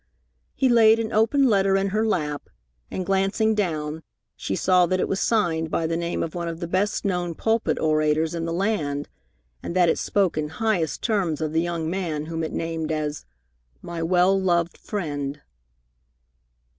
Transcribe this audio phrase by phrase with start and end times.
[0.55, 2.49] He laid an open letter in her lap,
[2.89, 4.01] and, glancing down,
[4.35, 7.35] she saw that it was signed by the name of one of the best known
[7.35, 9.09] pulpit orators in the land,
[9.61, 13.27] and that it spoke in highest terms of the young man whom it named as
[13.83, 15.41] "my well loved friend."